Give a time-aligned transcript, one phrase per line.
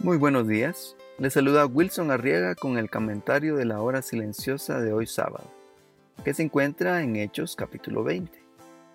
[0.00, 0.94] Muy buenos días.
[1.18, 5.50] Les saluda Wilson Arriaga con el comentario de la hora silenciosa de hoy sábado,
[6.24, 8.38] que se encuentra en Hechos capítulo 20,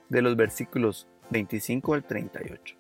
[0.08, 2.78] de los versículos 25 al 38.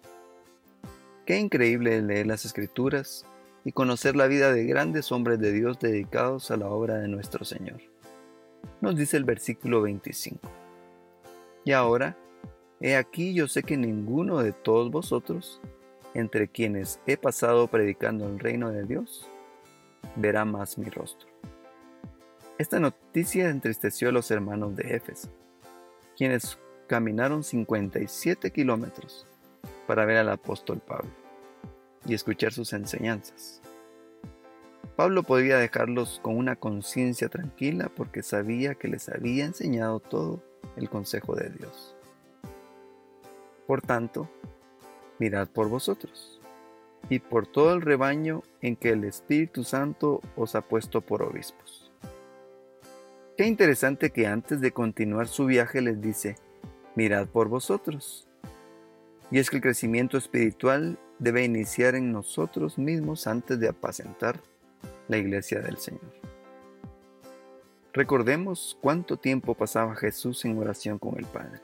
[1.25, 3.25] Qué increíble leer las escrituras
[3.65, 7.43] y conocer la vida de grandes hombres de Dios dedicados a la obra de nuestro
[7.43, 7.81] Señor.
[8.79, 10.39] Nos dice el versículo 25.
[11.65, 12.15] Y ahora,
[12.79, 15.59] he aquí yo sé que ninguno de todos vosotros
[16.13, 19.29] entre quienes he pasado predicando el reino de Dios,
[20.15, 21.27] verá más mi rostro.
[22.57, 25.29] Esta noticia entristeció a los hermanos de Éfeso,
[26.15, 29.27] quienes caminaron 57 kilómetros
[29.87, 31.11] para ver al apóstol Pablo
[32.05, 33.61] y escuchar sus enseñanzas.
[34.95, 40.43] Pablo podía dejarlos con una conciencia tranquila porque sabía que les había enseñado todo
[40.75, 41.95] el consejo de Dios.
[43.65, 44.29] Por tanto,
[45.23, 46.41] mirad por vosotros
[47.07, 51.89] y por todo el rebaño en que el Espíritu Santo os ha puesto por obispos.
[53.37, 56.35] Qué interesante que antes de continuar su viaje les dice,
[56.95, 58.27] mirad por vosotros.
[59.31, 64.41] Y es que el crecimiento espiritual debe iniciar en nosotros mismos antes de apacentar
[65.07, 66.11] la iglesia del Señor.
[67.93, 71.61] Recordemos cuánto tiempo pasaba Jesús en oración con el Padre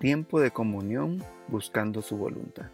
[0.00, 2.70] tiempo de comunión buscando su voluntad.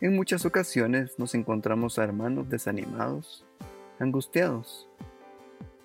[0.00, 3.44] En muchas ocasiones nos encontramos a hermanos desanimados,
[3.98, 4.88] angustiados,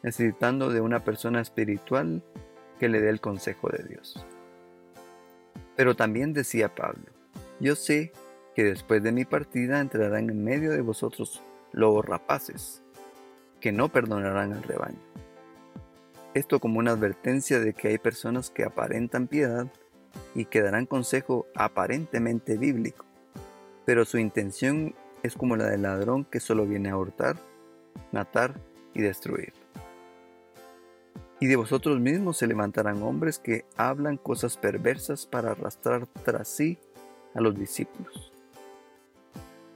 [0.03, 2.23] necesitando de una persona espiritual
[2.79, 4.25] que le dé el consejo de Dios.
[5.75, 7.03] Pero también decía Pablo,
[7.59, 8.13] yo sé
[8.56, 12.81] que después de mi partida entrarán en medio de vosotros lobos rapaces,
[13.59, 15.00] que no perdonarán al rebaño.
[16.34, 19.68] Esto como una advertencia de que hay personas que aparentan piedad,
[20.33, 23.05] y que darán consejo aparentemente bíblico,
[23.85, 27.37] pero su intención es como la del ladrón que solo viene a hurtar,
[28.11, 28.55] matar
[28.93, 29.53] y destruir.
[31.39, 36.77] Y de vosotros mismos se levantarán hombres que hablan cosas perversas para arrastrar tras sí
[37.33, 38.31] a los discípulos.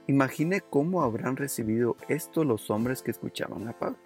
[0.06, 3.98] Imagine cómo habrán recibido esto los hombres que escuchaban a Pablo.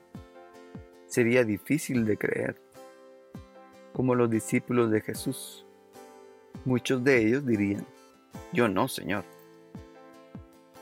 [1.06, 2.60] Sería difícil de creer,
[3.92, 5.64] como los discípulos de Jesús,
[6.66, 7.86] Muchos de ellos dirían,
[8.54, 9.25] yo no, Señor.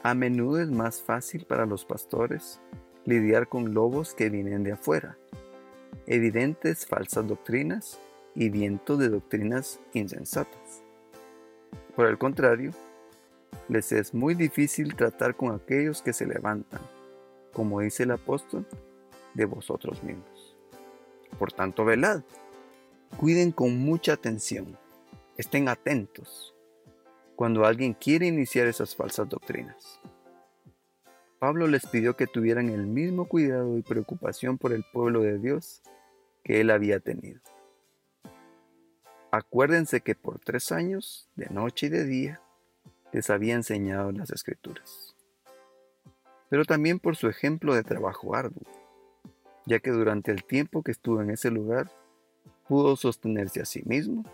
[0.05, 2.61] A menudo es más fácil para los pastores
[3.05, 5.19] lidiar con lobos que vienen de afuera,
[6.07, 7.99] evidentes falsas doctrinas
[8.37, 10.85] y vientos de doctrinas insensatas.
[11.97, 12.71] Por el contrario,
[13.69, 16.81] les es muy difícil tratar con aquellos que se levantan,
[17.53, 18.65] como dice el apóstol,
[19.35, 20.57] de vosotros mismos.
[21.41, 22.23] Por tanto, velad,
[23.17, 24.79] cuiden con mucha atención
[25.39, 26.55] Estén atentos
[27.37, 29.99] cuando alguien quiere iniciar esas falsas doctrinas.
[31.39, 35.81] Pablo les pidió que tuvieran el mismo cuidado y preocupación por el pueblo de Dios
[36.45, 37.41] que él había tenido.
[39.31, 42.41] Acuérdense que por tres años, de noche y de día,
[43.11, 45.17] les había enseñado las escrituras.
[46.51, 48.71] Pero también por su ejemplo de trabajo arduo,
[49.65, 51.91] ya que durante el tiempo que estuvo en ese lugar,
[52.69, 54.25] pudo sostenerse a sí mismo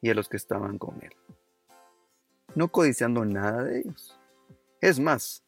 [0.00, 1.12] y a los que estaban con él,
[2.54, 4.18] no codiciando nada de ellos.
[4.80, 5.42] Es más,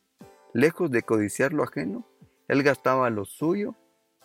[0.53, 2.06] lejos de codiciar lo ajeno,
[2.48, 3.75] él gastaba lo suyo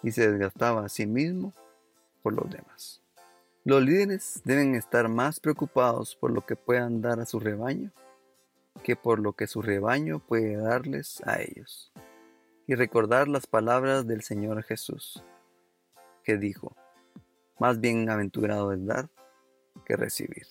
[0.02, 1.54] y se desgastaba a sí mismo
[2.22, 3.02] por los demás.
[3.66, 7.92] Los líderes deben estar más preocupados por lo que puedan dar a su rebaño
[8.82, 11.92] que por lo que su rebaño puede darles a ellos.
[12.66, 15.24] Y recordar las palabras del Señor Jesús,
[16.24, 16.76] que dijo,
[17.60, 19.10] más bien aventurado es dar
[19.86, 20.48] que recibir.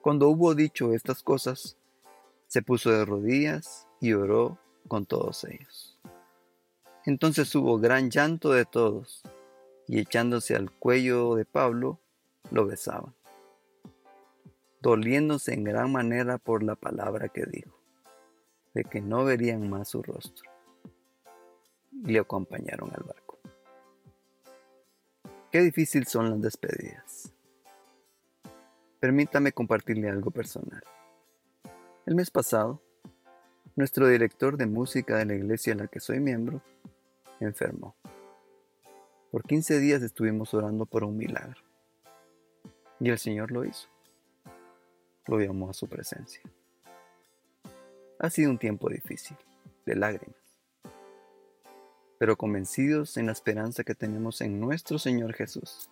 [0.00, 1.76] Cuando hubo dicho estas cosas,
[2.48, 4.58] se puso de rodillas y oró
[4.88, 5.98] con todos ellos.
[7.04, 9.22] Entonces hubo gran llanto de todos,
[9.86, 11.98] y echándose al cuello de Pablo,
[12.50, 13.14] lo besaban,
[14.80, 17.76] doliéndose en gran manera por la palabra que dijo,
[18.74, 20.50] de que no verían más su rostro.
[22.04, 23.38] Y le acompañaron al barco.
[25.50, 27.31] Qué difícil son las despedidas.
[29.02, 30.80] Permítame compartirle algo personal.
[32.06, 32.80] El mes pasado
[33.74, 36.62] nuestro director de música de la iglesia en la que soy miembro
[37.40, 37.96] enfermó.
[39.32, 41.60] Por 15 días estuvimos orando por un milagro.
[43.00, 43.88] Y el Señor lo hizo.
[45.26, 46.40] Lo llamó a su presencia.
[48.20, 49.36] Ha sido un tiempo difícil,
[49.84, 50.60] de lágrimas,
[52.18, 55.90] pero convencidos en la esperanza que tenemos en nuestro Señor Jesús,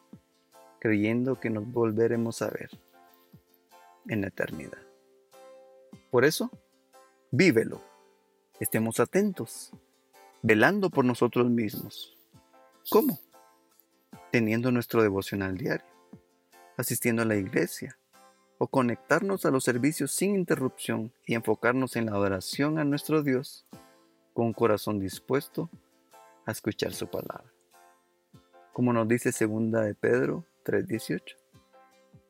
[0.78, 2.70] creyendo que nos volveremos a ver
[4.10, 4.82] en la eternidad.
[6.10, 6.50] Por eso,
[7.30, 7.80] vívelo.
[8.58, 9.72] Estemos atentos,
[10.42, 12.18] velando por nosotros mismos.
[12.90, 13.18] ¿Cómo?
[14.30, 15.86] Teniendo nuestro devocional diario,
[16.76, 17.96] asistiendo a la iglesia,
[18.58, 23.64] o conectarnos a los servicios sin interrupción y enfocarnos en la adoración a nuestro Dios
[24.34, 25.70] con un corazón dispuesto
[26.44, 27.50] a escuchar su palabra.
[28.74, 31.39] Como nos dice segunda de Pedro 3:18,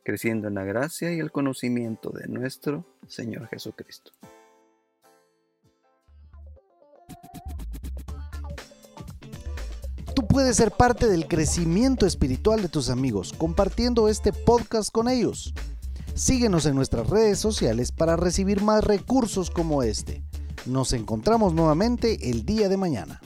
[0.04, 4.12] creciendo en la gracia y el conocimiento de nuestro Señor Jesucristo.
[10.14, 15.54] Tú puedes ser parte del crecimiento espiritual de tus amigos compartiendo este podcast con ellos.
[16.14, 20.22] Síguenos en nuestras redes sociales para recibir más recursos como este.
[20.66, 23.20] Nos encontramos nuevamente el día de mañana.